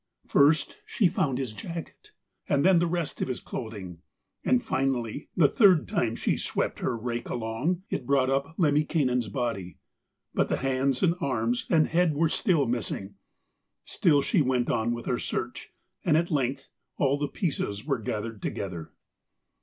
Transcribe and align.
First, 0.25 0.77
she 0.83 1.07
found 1.09 1.37
his 1.37 1.53
jacket, 1.53 2.11
and 2.49 2.65
then 2.65 2.79
the 2.79 2.87
rest 2.87 3.21
of 3.21 3.27
his 3.27 3.39
clothing; 3.39 3.99
and 4.43 4.63
finally, 4.63 5.29
the 5.37 5.47
third 5.47 5.87
time 5.87 6.15
she 6.15 6.37
swept 6.37 6.79
her 6.79 6.97
rake 6.97 7.29
along, 7.29 7.83
it 7.91 8.07
brought 8.07 8.27
up 8.31 8.57
Lemminkainen's 8.57 9.29
body, 9.29 9.77
but 10.33 10.49
the 10.49 10.57
hands 10.57 11.03
and 11.03 11.13
arms 11.21 11.67
and 11.69 11.89
head 11.89 12.15
were 12.15 12.29
still 12.29 12.65
missing. 12.65 13.13
Still 13.85 14.23
she 14.23 14.41
went 14.41 14.71
on 14.71 14.91
with 14.91 15.05
her 15.05 15.19
search, 15.19 15.69
and 16.03 16.17
at 16.17 16.31
length 16.31 16.69
all 16.97 17.19
the 17.19 17.27
pieces 17.27 17.85
were 17.85 17.99
gathered 17.99 18.41
together. 18.41 18.93